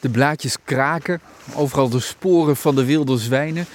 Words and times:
De 0.00 0.08
blaadjes 0.08 0.56
kraken, 0.64 1.20
overal 1.54 1.88
de 1.88 2.00
sporen 2.00 2.56
van 2.56 2.74
de 2.74 2.84
wilde 2.84 3.18
zwijnen. 3.18 3.66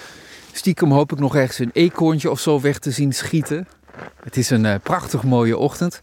Stiekem 0.51 0.91
hoop 0.91 1.11
ik 1.11 1.19
nog 1.19 1.35
ergens 1.35 1.59
een 1.59 1.69
eekhoorntje 1.73 2.31
of 2.31 2.39
zo 2.39 2.61
weg 2.61 2.79
te 2.79 2.91
zien 2.91 3.13
schieten. 3.13 3.67
Het 4.23 4.37
is 4.37 4.49
een 4.49 4.65
uh, 4.65 4.75
prachtig 4.83 5.23
mooie 5.23 5.57
ochtend. 5.57 5.99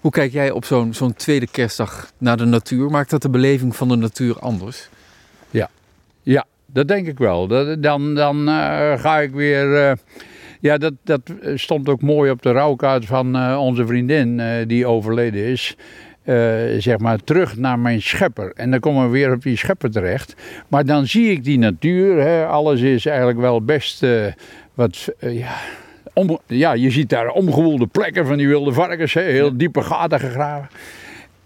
Hoe 0.00 0.10
kijk 0.10 0.32
jij 0.32 0.50
op 0.50 0.64
zo'n 0.64 0.94
zo'n 0.94 1.14
tweede 1.14 1.46
kerstdag 1.46 2.12
naar 2.18 2.36
de 2.36 2.44
natuur? 2.44 2.90
Maakt 2.90 3.10
dat 3.10 3.22
de 3.22 3.30
beleving 3.30 3.76
van 3.76 3.88
de 3.88 3.96
natuur 3.96 4.38
anders? 4.38 4.88
Ja, 5.50 5.70
ja 6.22 6.46
dat 6.66 6.88
denk 6.88 7.06
ik 7.06 7.18
wel. 7.18 7.46
dan 7.80 8.14
dan 8.14 8.48
uh, 8.48 8.98
ga 8.98 9.18
ik 9.18 9.32
weer... 9.32 9.90
Uh, 9.90 9.92
ja, 10.60 10.78
dat, 10.78 10.92
dat 11.04 11.20
stond 11.54 11.88
ook 11.88 12.02
mooi 12.02 12.30
op 12.30 12.42
de 12.42 12.52
rouwkaart 12.52 13.06
van 13.06 13.56
onze 13.56 13.86
vriendin 13.86 14.42
die 14.66 14.86
overleden 14.86 15.44
is. 15.44 15.76
Zeg 16.78 16.98
maar 16.98 17.18
terug 17.24 17.56
naar 17.56 17.78
mijn 17.78 18.02
schepper. 18.02 18.52
En 18.54 18.70
dan 18.70 18.80
komen 18.80 19.04
we 19.04 19.10
weer 19.10 19.32
op 19.32 19.42
die 19.42 19.56
schepper 19.56 19.90
terecht. 19.90 20.34
Maar 20.68 20.84
dan 20.84 21.06
zie 21.06 21.30
ik 21.30 21.44
die 21.44 21.58
natuur. 21.58 22.20
Hè, 22.20 22.46
alles 22.46 22.80
is 22.80 23.06
eigenlijk 23.06 23.38
wel 23.38 23.62
best 23.62 24.06
wat. 24.74 25.08
ja, 25.18 25.56
ja, 26.46 26.72
je 26.72 26.90
ziet 26.90 27.08
daar 27.08 27.28
omgewoelde 27.28 27.86
plekken 27.86 28.26
van 28.26 28.36
die 28.36 28.48
wilde 28.48 28.72
varkens, 28.72 29.14
hè, 29.14 29.22
heel 29.22 29.56
diepe 29.56 29.82
gaten 29.82 30.20
gegraven. 30.20 30.68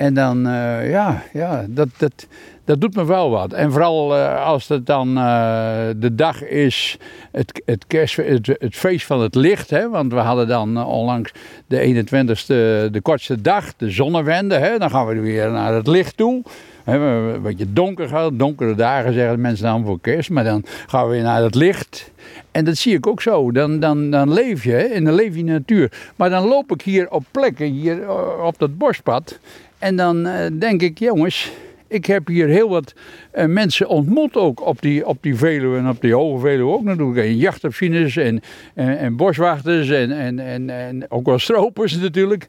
En 0.05 0.15
dan, 0.15 0.47
uh, 0.47 0.91
ja, 0.91 1.23
ja 1.33 1.65
dat, 1.69 1.89
dat, 1.97 2.27
dat 2.65 2.81
doet 2.81 2.95
me 2.95 3.05
wel 3.05 3.31
wat. 3.31 3.53
En 3.53 3.73
vooral 3.73 4.17
uh, 4.17 4.45
als 4.45 4.69
het 4.69 4.87
dan 4.87 5.19
uh, 5.19 5.87
de 5.97 6.15
dag 6.15 6.45
is, 6.45 6.99
het, 7.33 7.63
het, 7.65 7.87
kerst, 7.87 8.17
het, 8.17 8.57
feest 8.71 9.07
van 9.07 9.21
het 9.21 9.35
licht. 9.35 9.71
Hè, 9.71 9.89
want 9.89 10.13
we 10.13 10.19
hadden 10.19 10.49
dan 10.49 10.85
onlangs 10.85 11.33
de 11.67 12.05
21ste, 12.07 12.91
de 12.93 13.01
kortste 13.03 13.41
dag, 13.41 13.77
de 13.77 13.91
zonnewende. 13.91 14.55
Hè, 14.55 14.79
dan 14.79 14.91
gaan 14.91 15.07
we 15.07 15.21
weer 15.21 15.51
naar 15.51 15.75
het 15.75 15.87
licht 15.87 16.17
toe. 16.17 16.43
He, 16.85 16.97
een 16.97 17.43
beetje 17.43 17.73
donker 17.73 18.09
gaat, 18.09 18.39
donkere 18.39 18.75
dagen 18.75 19.13
zeggen 19.13 19.41
mensen 19.41 19.65
dan 19.65 19.85
voor 19.85 20.01
kerst. 20.01 20.31
Maar 20.31 20.45
dan 20.45 20.63
gaan 20.87 21.05
we 21.05 21.11
weer 21.11 21.23
naar 21.23 21.43
het 21.43 21.55
licht. 21.55 22.11
En 22.51 22.65
dat 22.65 22.77
zie 22.77 22.95
ik 22.95 23.07
ook 23.07 23.23
zo. 23.23 23.53
Dan, 23.53 23.81
dan, 23.81 24.11
dan 24.11 24.33
leef 24.33 24.65
je 24.65 24.73
hè, 24.73 24.83
en 24.83 25.05
dan 25.05 25.15
leef 25.15 25.33
je 25.33 25.39
in 25.39 25.47
de 25.47 25.53
natuur. 25.53 26.13
Maar 26.17 26.31
dan 26.31 26.49
loop 26.49 26.73
ik 26.73 26.83
hier 26.83 27.11
op 27.11 27.25
plekken, 27.31 27.67
hier 27.67 28.03
eh, 28.03 28.45
op 28.45 28.59
dat 28.59 28.79
bospad. 28.79 29.39
En 29.79 29.97
dan 29.97 30.27
uh, 30.27 30.35
denk 30.53 30.83
ik, 30.83 30.99
jongens, 30.99 31.53
ik 31.95 32.07
heb 32.07 32.27
hier 32.27 32.49
heel 32.49 32.69
wat 32.69 32.95
uh, 33.35 33.45
mensen 33.45 33.89
ontmoet 33.89 34.37
ook 34.37 34.67
op 34.67 34.83
die, 34.83 35.07
op 35.07 35.19
die 35.21 35.37
Veluwe 35.37 35.79
en 35.79 35.89
op 35.89 36.01
die 36.01 36.15
Hoge 36.15 36.41
Veluwe 36.41 36.73
ook 36.73 36.83
natuurlijk. 36.83 37.27
En 37.27 37.37
jachtopzieners 37.37 38.17
en, 38.17 38.41
en, 38.75 38.99
en, 38.99 39.17
boswachters 39.17 39.91
en, 39.91 40.13
en, 40.13 40.71
en, 40.71 41.11
ook 41.11 41.27
wel 41.27 41.39
stropers 41.39 41.97
natuurlijk. 42.01 42.47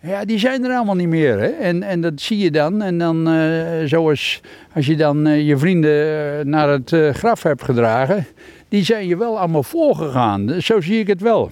Ja, 0.00 0.24
die 0.24 0.38
zijn 0.38 0.64
er 0.64 0.76
allemaal 0.76 0.94
niet 0.94 1.08
meer. 1.08 1.38
Hè? 1.38 1.48
En, 1.48 1.82
en 1.82 2.00
dat 2.00 2.20
zie 2.20 2.38
je 2.38 2.50
dan. 2.50 2.82
En 2.82 2.98
dan 2.98 3.34
uh, 3.34 3.84
zoals 3.84 4.40
als 4.74 4.86
je 4.86 4.96
dan 4.96 5.26
uh, 5.26 5.46
je 5.46 5.56
vrienden 5.56 6.48
naar 6.48 6.68
het 6.68 7.16
graf 7.16 7.42
hebt 7.42 7.62
gedragen 7.62 8.26
die 8.68 8.84
zijn 8.84 9.06
je 9.06 9.16
wel 9.16 9.38
allemaal 9.38 9.62
voorgegaan. 9.62 10.62
Zo 10.62 10.80
zie 10.80 10.98
ik 10.98 11.06
het 11.06 11.20
wel. 11.20 11.50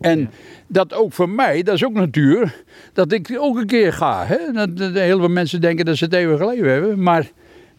En 0.00 0.30
dat 0.66 0.94
ook 0.94 1.12
voor 1.12 1.28
mij, 1.28 1.62
dat 1.62 1.74
is 1.74 1.84
ook 1.84 1.92
natuur, 1.92 2.62
dat 2.92 3.12
ik 3.12 3.36
ook 3.38 3.56
een 3.56 3.66
keer 3.66 3.92
ga. 3.92 4.24
Hè? 4.26 4.52
Dat, 4.52 4.76
dat, 4.76 4.92
heel 4.92 5.18
veel 5.18 5.28
mensen 5.28 5.60
denken 5.60 5.84
dat 5.84 5.96
ze 5.96 6.04
het 6.04 6.12
even 6.12 6.38
geleden 6.38 6.70
hebben, 6.70 7.02
maar 7.02 7.30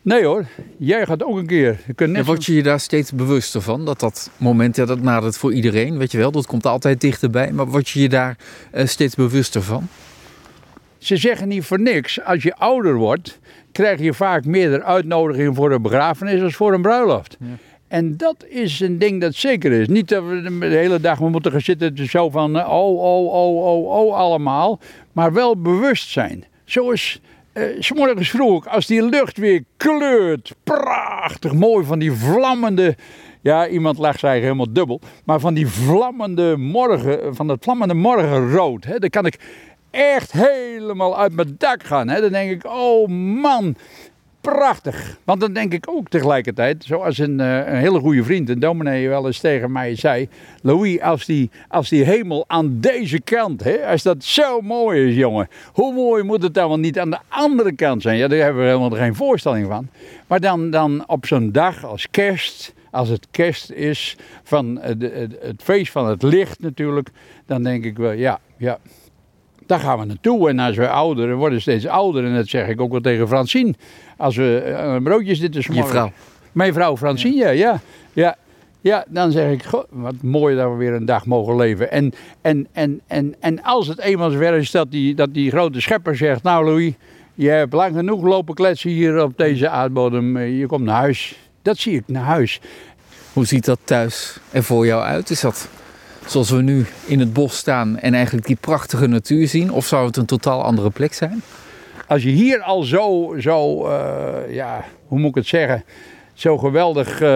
nee 0.01 0.25
hoor, 0.25 0.45
jij 0.77 1.05
gaat 1.05 1.23
ook 1.23 1.37
een 1.37 1.47
keer. 1.47 1.79
Je 1.87 1.93
kunt 1.93 2.09
net 2.09 2.19
en 2.19 2.25
word 2.25 2.45
je 2.45 2.53
je 2.53 2.63
daar 2.63 2.79
steeds 2.79 3.11
bewuster 3.11 3.61
van? 3.61 3.85
Dat 3.85 3.99
dat 3.99 4.31
moment, 4.37 4.75
ja, 4.75 4.85
dat 4.85 5.01
nadert 5.01 5.37
voor 5.37 5.53
iedereen, 5.53 5.97
weet 5.97 6.11
je 6.11 6.17
wel, 6.17 6.31
dat 6.31 6.45
komt 6.45 6.65
altijd 6.65 7.01
dichterbij. 7.01 7.51
Maar 7.51 7.67
word 7.67 7.89
je 7.89 8.01
je 8.01 8.09
daar 8.09 8.37
uh, 8.73 8.85
steeds 8.85 9.15
bewuster 9.15 9.61
van? 9.61 9.87
Ze 10.97 11.17
zeggen 11.17 11.47
niet 11.47 11.63
voor 11.63 11.79
niks, 11.79 12.23
als 12.23 12.43
je 12.43 12.55
ouder 12.55 12.95
wordt, 12.95 13.39
krijg 13.71 13.99
je 13.99 14.13
vaak 14.13 14.45
meer 14.45 14.83
uitnodigingen 14.83 15.55
voor 15.55 15.71
een 15.71 15.81
begrafenis 15.81 16.41
als 16.41 16.55
voor 16.55 16.73
een 16.73 16.81
bruiloft. 16.81 17.37
Ja. 17.39 17.45
En 17.89 18.17
dat 18.17 18.45
is 18.47 18.79
een 18.79 18.97
ding 18.97 19.21
dat 19.21 19.35
zeker 19.35 19.71
is. 19.71 19.87
Niet 19.87 20.09
dat 20.09 20.23
we 20.23 20.57
de 20.59 20.65
hele 20.65 20.99
dag 20.99 21.19
moeten 21.19 21.51
gaan 21.51 21.61
zitten 21.61 22.09
zo 22.09 22.29
van 22.29 22.55
oh, 22.55 22.99
oh, 22.99 23.33
oh, 23.33 23.65
oh, 23.65 23.89
oh 23.89 24.15
allemaal. 24.15 24.79
Maar 25.11 25.33
wel 25.33 25.61
bewust 25.61 26.09
zijn. 26.09 26.45
Zoals 26.65 27.19
uh, 27.53 27.63
s 27.79 27.93
morgens 27.93 28.29
vroeg, 28.29 28.67
als 28.67 28.85
die 28.85 29.03
lucht 29.03 29.37
weer 29.37 29.63
kleurt. 29.77 30.55
Prachtig 30.63 31.53
mooi 31.53 31.85
van 31.85 31.99
die 31.99 32.11
vlammende... 32.11 32.95
Ja, 33.41 33.67
iemand 33.67 33.97
lacht 33.97 34.19
zich 34.19 34.29
helemaal 34.29 34.73
dubbel. 34.73 34.99
Maar 35.25 35.39
van 35.39 35.53
die 35.53 35.67
vlammende 35.67 36.57
morgen, 36.57 37.35
van 37.35 37.47
dat 37.47 37.57
vlammende 37.61 37.93
morgenrood. 37.93 38.83
Hè, 38.83 38.99
dan 38.99 39.09
kan 39.09 39.25
ik 39.25 39.39
echt 39.91 40.31
helemaal 40.31 41.17
uit 41.17 41.33
mijn 41.33 41.55
dak 41.57 41.83
gaan. 41.83 42.07
Hè. 42.07 42.21
Dan 42.21 42.31
denk 42.31 42.51
ik, 42.51 42.71
oh 42.71 43.07
man, 43.41 43.75
prachtig. 44.41 45.17
Want 45.23 45.39
dan 45.41 45.53
denk 45.53 45.73
ik 45.73 45.85
ook 45.89 46.09
tegelijkertijd, 46.09 46.83
zoals 46.83 47.17
een, 47.17 47.39
uh, 47.39 47.67
een 47.67 47.75
hele 47.75 47.99
goede 47.99 48.23
vriend, 48.23 48.49
een 48.49 48.59
dominee 48.59 49.09
wel 49.09 49.25
eens 49.25 49.39
tegen 49.39 49.71
mij 49.71 49.95
zei. 49.95 50.29
Louis, 50.61 51.01
als 51.01 51.25
die, 51.25 51.49
als 51.67 51.89
die 51.89 52.03
hemel 52.03 52.43
aan 52.47 52.79
deze 52.79 53.21
kant, 53.21 53.63
hè, 53.63 53.85
als 53.85 54.03
dat 54.03 54.23
zo 54.23 54.61
mooi 54.61 55.09
is, 55.09 55.15
jongen. 55.15 55.47
Hoe 55.73 55.93
mooi 55.93 56.23
moet 56.23 56.43
het 56.43 56.53
dan 56.53 56.67
wel 56.67 56.79
niet 56.79 56.99
aan 56.99 57.09
de 57.09 57.19
andere 57.27 57.75
kant 57.75 58.01
zijn? 58.01 58.17
Ja, 58.17 58.27
daar 58.27 58.39
hebben 58.39 58.61
we 58.61 58.67
helemaal 58.67 58.89
geen 58.89 59.15
voorstelling 59.15 59.67
van. 59.67 59.89
Maar 60.27 60.39
dan, 60.39 60.69
dan 60.69 61.03
op 61.07 61.25
zo'n 61.25 61.51
dag 61.51 61.85
als 61.85 62.07
kerst, 62.11 62.73
als 62.91 63.09
het 63.09 63.27
kerst 63.31 63.71
is, 63.71 64.17
van 64.43 64.79
het 64.81 65.63
feest 65.63 65.91
van 65.91 66.07
het 66.07 66.23
licht 66.23 66.59
natuurlijk. 66.59 67.09
Dan 67.45 67.63
denk 67.63 67.83
ik 67.85 67.97
wel, 67.97 68.11
ja, 68.11 68.39
ja, 68.57 68.79
daar 69.69 69.79
gaan 69.79 69.99
we 69.99 70.05
naartoe. 70.05 70.49
En 70.49 70.59
als 70.59 70.75
we 70.75 70.89
ouder, 70.89 71.27
we 71.27 71.33
worden 71.33 71.61
steeds 71.61 71.87
ouder. 71.87 72.25
En 72.25 72.35
dat 72.35 72.47
zeg 72.47 72.67
ik 72.67 72.81
ook 72.81 72.91
wel 72.91 73.01
tegen 73.01 73.27
Francine. 73.27 73.73
Als 74.17 74.35
we 74.35 74.63
uh, 74.67 75.03
broodjes 75.03 75.39
dit 75.39 75.55
is 75.55 75.65
Je 75.65 75.83
vrouw? 75.83 76.11
Mijn 76.51 76.73
vrouw 76.73 76.97
Francine, 76.97 77.35
ja. 77.35 77.49
ja. 77.49 77.81
ja. 78.13 78.35
Ja, 78.81 79.05
dan 79.07 79.31
zeg 79.31 79.51
ik, 79.51 79.63
goh, 79.63 79.83
wat 79.89 80.13
mooi 80.21 80.55
dat 80.55 80.71
we 80.71 80.77
weer 80.77 80.93
een 80.93 81.05
dag 81.05 81.25
mogen 81.25 81.55
leven. 81.55 81.91
En, 81.91 82.13
en, 82.41 82.67
en, 82.71 83.01
en, 83.07 83.35
en 83.39 83.63
als 83.63 83.87
het 83.87 83.99
eenmaal 83.99 84.29
zover 84.29 84.53
is 84.53 84.71
dat 84.71 84.91
die, 84.91 85.15
dat 85.15 85.33
die 85.33 85.51
grote 85.51 85.81
schepper 85.81 86.15
zegt... 86.15 86.43
Nou 86.43 86.65
Louis, 86.65 86.93
je 87.33 87.49
hebt 87.49 87.73
lang 87.73 87.95
genoeg 87.95 88.23
lopen 88.23 88.55
kletsen 88.55 88.89
hier 88.89 89.23
op 89.23 89.37
deze 89.37 89.69
aardbodem. 89.69 90.37
Je 90.37 90.65
komt 90.65 90.83
naar 90.83 90.99
huis. 90.99 91.39
Dat 91.61 91.77
zie 91.77 91.95
ik, 91.95 92.03
naar 92.05 92.23
huis. 92.23 92.59
Hoe 93.33 93.45
ziet 93.45 93.65
dat 93.65 93.79
thuis 93.83 94.39
er 94.51 94.63
voor 94.63 94.85
jou 94.85 95.03
uit? 95.03 95.29
Is 95.29 95.41
dat 95.41 95.69
zoals 96.29 96.49
we 96.49 96.61
nu 96.61 96.85
in 97.05 97.19
het 97.19 97.33
bos 97.33 97.57
staan 97.57 97.99
en 97.99 98.13
eigenlijk 98.13 98.45
die 98.47 98.57
prachtige 98.59 99.07
natuur 99.07 99.47
zien? 99.47 99.71
Of 99.71 99.85
zou 99.85 100.05
het 100.05 100.17
een 100.17 100.25
totaal 100.25 100.63
andere 100.63 100.89
plek 100.89 101.13
zijn? 101.13 101.41
Als 102.07 102.23
je 102.23 102.29
hier 102.29 102.61
al 102.61 102.83
zo, 102.83 103.35
zo 103.39 103.87
uh, 103.87 104.53
ja, 104.53 104.85
hoe 105.07 105.19
moet 105.19 105.29
ik 105.29 105.35
het 105.35 105.47
zeggen, 105.47 105.83
zo 106.39 106.57
geweldig 106.57 107.21
uh, 107.21 107.27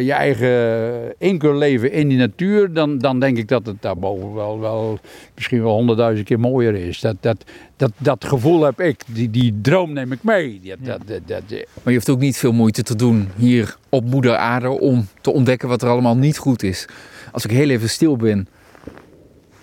je 0.00 0.12
eigen 0.12 1.14
in 1.18 1.38
kunt 1.38 1.56
leven 1.56 1.92
in 1.92 2.08
die 2.08 2.18
natuur, 2.18 2.72
dan, 2.72 2.98
dan 2.98 3.20
denk 3.20 3.36
ik 3.36 3.48
dat 3.48 3.66
het 3.66 3.82
daarboven 3.82 4.34
wel, 4.34 4.60
wel 4.60 4.98
misschien 5.34 5.62
wel 5.62 5.72
honderdduizend 5.72 6.26
keer 6.26 6.40
mooier 6.40 6.74
is. 6.74 7.00
Dat, 7.00 7.16
dat, 7.20 7.44
dat, 7.76 7.92
dat 7.98 8.24
gevoel 8.24 8.62
heb 8.62 8.80
ik, 8.80 9.02
die, 9.06 9.30
die 9.30 9.58
droom 9.62 9.92
neem 9.92 10.12
ik 10.12 10.22
mee. 10.22 10.60
Dat, 10.64 10.78
ja. 10.80 10.98
dat, 11.06 11.20
dat, 11.26 11.42
maar 11.50 11.92
je 11.92 11.92
hoeft 11.92 12.10
ook 12.10 12.20
niet 12.20 12.36
veel 12.36 12.52
moeite 12.52 12.82
te 12.82 12.96
doen 12.96 13.28
hier 13.36 13.76
op 13.88 14.04
moeder 14.04 14.36
aarde 14.36 14.68
om 14.68 15.08
te 15.20 15.32
ontdekken 15.32 15.68
wat 15.68 15.82
er 15.82 15.88
allemaal 15.88 16.16
niet 16.16 16.38
goed 16.38 16.62
is 16.62 16.86
als 17.32 17.44
ik 17.44 17.50
heel 17.50 17.68
even 17.68 17.88
stil 17.88 18.16
ben, 18.16 18.48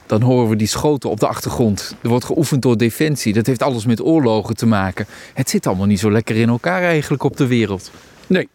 dan 0.06 0.22
horen 0.22 0.50
we 0.50 0.56
die 0.56 0.68
schoten 0.68 1.10
op 1.10 1.20
de 1.20 1.28
achtergrond. 1.28 1.96
Er 2.02 2.10
wordt 2.10 2.26
geoefend 2.26 2.62
door 2.62 2.78
defensie. 2.78 3.34
Dat 3.34 3.46
heeft 3.46 3.62
alles 3.62 3.86
met 3.86 4.02
oorlogen 4.02 4.56
te 4.56 4.66
maken. 4.66 5.06
Het 5.34 5.50
zit 5.50 5.68
allemaal 5.68 5.86
niet 5.86 6.00
zo 6.00 6.12
lekker 6.12 6.36
in 6.36 6.50
elkaar 6.50 6.82
eigenlijk 6.82 7.24
op 7.24 7.38
de 7.38 7.48
wereld. 7.48 7.92
Nee, 8.28 8.50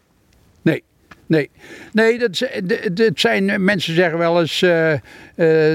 nee. 1.31 1.49
Nee, 1.91 2.19
dat, 2.93 3.19
zijn, 3.19 3.63
mensen 3.63 3.95
zeggen 3.95 4.17
wel 4.17 4.39
eens 4.39 4.61
uh, 4.61 4.91
uh, 4.91 4.99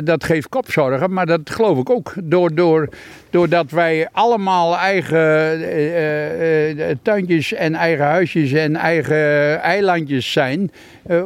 dat 0.04 0.24
geeft 0.24 0.48
kopzorgen, 0.48 1.12
maar 1.12 1.26
dat 1.26 1.40
geloof 1.50 1.78
ik 1.78 1.90
ook. 1.90 2.14
Door, 2.22 2.54
door, 2.54 2.88
doordat 3.30 3.70
wij 3.70 4.08
allemaal 4.12 4.76
eigen 4.76 5.60
uh, 5.60 6.94
tuintjes 7.02 7.52
en 7.52 7.74
eigen 7.74 8.04
huisjes 8.04 8.52
en 8.52 8.76
eigen 8.76 9.60
eilandjes 9.60 10.32
zijn, 10.32 10.70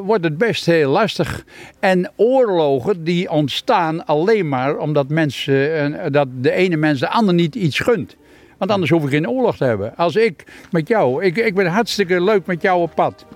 wordt 0.04 0.24
het 0.24 0.38
best 0.38 0.66
heel 0.66 0.90
lastig. 0.90 1.44
En 1.80 2.10
oorlogen 2.16 3.04
die 3.04 3.30
ontstaan 3.30 4.06
alleen 4.06 4.48
maar 4.48 4.76
omdat 4.76 5.08
mensen, 5.08 6.12
dat 6.12 6.28
de 6.40 6.52
ene 6.52 6.76
mens 6.76 7.00
de 7.00 7.08
ander 7.08 7.34
niet 7.34 7.54
iets 7.54 7.78
gunt. 7.78 8.16
Want 8.58 8.70
anders 8.70 8.90
hoef 8.90 9.04
ik 9.04 9.10
geen 9.10 9.28
oorlog 9.28 9.56
te 9.56 9.64
hebben. 9.64 9.96
Als 9.96 10.16
ik 10.16 10.44
met 10.70 10.88
jou, 10.88 11.24
ik, 11.24 11.36
ik 11.36 11.54
ben 11.54 11.66
hartstikke 11.66 12.22
leuk 12.22 12.46
met 12.46 12.62
jou 12.62 12.80
op 12.80 12.94
pad. 12.94 13.26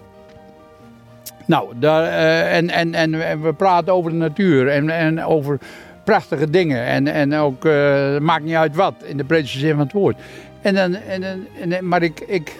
Nou, 1.46 1.72
daar, 1.78 2.04
uh, 2.04 2.56
en, 2.56 2.70
en, 2.70 2.94
en 2.94 3.42
we 3.42 3.52
praten 3.52 3.92
over 3.92 4.10
de 4.10 4.16
natuur 4.16 4.68
en, 4.68 4.90
en 4.90 5.24
over 5.24 5.58
prachtige 6.04 6.50
dingen. 6.50 6.84
En, 6.84 7.06
en 7.06 7.34
ook, 7.34 7.64
uh, 7.64 8.18
maakt 8.18 8.44
niet 8.44 8.54
uit 8.54 8.76
wat, 8.76 8.94
in 9.04 9.16
de 9.16 9.24
breedste 9.24 9.58
zin 9.58 9.70
van 9.70 9.84
het 9.84 9.92
woord. 9.92 10.16
En 10.62 10.74
dan, 10.74 10.94
en, 10.94 11.46
en, 11.60 11.88
maar 11.88 12.02
ik, 12.02 12.20
ik, 12.20 12.56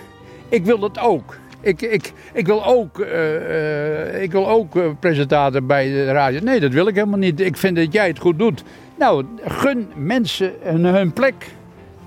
ik 0.49 0.65
wil 0.65 0.79
dat 0.79 0.99
ook. 0.99 1.37
Ik, 1.61 1.83
ik, 1.83 2.13
ik 2.33 2.47
wil 2.47 2.67
ook, 2.67 2.99
uh, 2.99 4.23
ik 4.23 4.33
wil 4.33 4.49
ook 4.49 5.01
presentator 5.01 5.65
bij 5.65 5.89
de 5.89 6.05
radio. 6.05 6.41
Nee, 6.41 6.61
dat 6.61 6.73
wil 6.73 6.87
ik 6.87 6.95
helemaal 6.95 7.19
niet. 7.19 7.41
Ik 7.41 7.57
vind 7.57 7.77
dat 7.77 7.93
jij 7.93 8.07
het 8.07 8.19
goed 8.19 8.39
doet. 8.39 8.63
Nou, 8.99 9.25
gun 9.45 9.89
mensen 9.95 10.53
hun, 10.63 11.13
plek. 11.13 11.35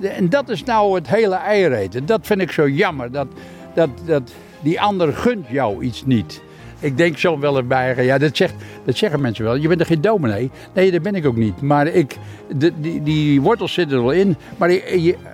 En 0.02 0.30
dat 0.30 0.50
is 0.50 0.64
nou 0.64 0.96
het 0.96 1.08
hele 1.08 1.36
eiereten. 1.36 2.06
Dat 2.06 2.20
vind 2.24 2.42
ik 2.42 2.52
zo 2.52 2.70
jammer. 2.70 3.12
Dat, 3.12 3.28
dat, 3.74 3.90
dat 4.06 4.32
die 4.60 4.82
ander 4.82 5.14
gunt 5.14 5.48
jou 5.50 5.84
iets 5.84 6.06
niet. 6.06 6.42
Ik 6.80 6.98
denk 6.98 7.18
zo 7.18 7.40
wel 7.40 7.58
erbij, 7.58 8.06
ja, 8.06 8.18
dat, 8.18 8.38
zegt, 8.38 8.54
dat 8.86 8.98
zeggen 8.98 9.22
mensen 9.22 9.44
wel. 9.44 9.56
Je 9.56 9.68
bent 9.68 9.80
er 9.80 9.86
geen 9.86 10.02
dominee. 10.02 10.50
Nee, 10.74 10.92
dat 10.92 11.02
ben 11.02 11.16
ik 11.16 11.26
ook 11.26 11.36
niet. 11.36 11.62
Maar 11.62 11.88
ik, 11.88 12.18
de, 12.56 12.72
die, 12.80 13.04
die 13.04 13.42
wortels 13.42 13.74
zitten 13.74 13.98
er 13.98 14.04
wel 14.04 14.14
in. 14.14 14.36
Maar 14.58 14.80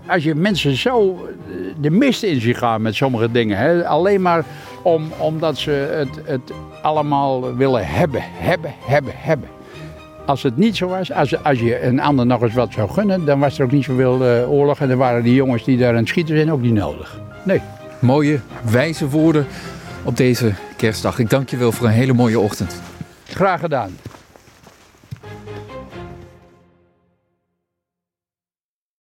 als 0.08 0.24
je 0.24 0.36
mensen 0.36 0.76
zo 0.76 1.28
eh, 1.48 1.56
de 1.82 1.90
mist 1.90 2.24
in 2.24 2.42
zich 2.42 2.58
gaan 2.58 2.82
met 2.82 2.96
sommige 2.96 3.32
dingen. 3.32 3.58
Hè, 3.58 3.88
alleen 3.88 4.22
maar 4.22 4.46
om, 4.84 5.12
omdat 5.18 5.58
ze 5.58 5.72
het, 5.72 6.22
het 6.26 6.52
allemaal 6.82 7.56
willen 7.56 7.88
hebben, 7.88 8.22
hebben, 8.24 8.74
hebben, 8.86 9.14
hebben. 9.16 9.50
Als 10.26 10.44
het 10.44 10.58
niet 10.58 10.76
zo 10.76 10.88
was, 10.88 11.12
als, 11.12 11.44
als 11.44 11.60
je 11.60 11.84
een 11.84 12.00
ander 12.00 12.26
nog 12.26 12.42
eens 12.42 12.54
wat 12.54 12.74
zou 12.74 12.90
gunnen, 12.90 13.26
dan 13.26 13.40
was 13.40 13.60
er 13.60 13.66
ook 13.66 13.72
niet 13.72 13.84
zoveel 13.84 14.22
uh, 14.22 14.52
oorlog. 14.52 14.80
En 14.80 14.88
dan 14.88 14.98
waren 14.98 15.24
die 15.24 15.34
jongens 15.34 15.64
die 15.64 15.78
daar 15.78 15.90
aan 15.90 15.96
het 15.96 16.08
schieten 16.08 16.36
zijn 16.36 16.52
ook 16.52 16.62
niet 16.62 16.74
nodig. 16.74 17.20
Nee. 17.44 17.62
Mooie, 18.00 18.40
wijze 18.72 19.10
woorden 19.10 19.46
op 20.04 20.18
deze 20.18 20.54
kerstdag. 20.78 21.20
Ik 21.20 21.30
dank 21.30 21.50
je 21.50 21.58
wel 21.58 21.72
voor 21.72 21.86
een 21.86 21.94
hele 21.94 22.14
mooie 22.14 22.40
ochtend. 22.40 22.82
Graag 23.26 23.60
gedaan. 23.60 23.98